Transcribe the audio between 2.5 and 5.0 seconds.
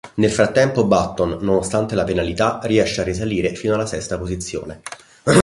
riesce a risalire fino alla sesta posizione.